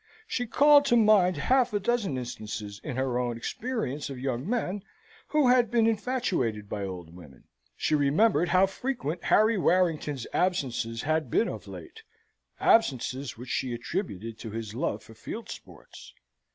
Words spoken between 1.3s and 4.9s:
half a dozen instances in her own experience of young men